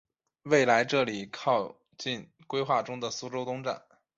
[0.45, 3.83] 未来这里靠近规划中的苏州东站。